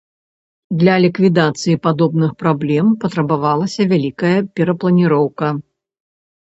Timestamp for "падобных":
1.85-2.31